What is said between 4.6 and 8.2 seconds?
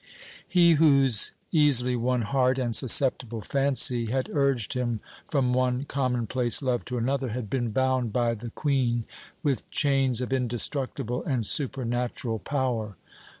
him from one commonplace love to another had been bound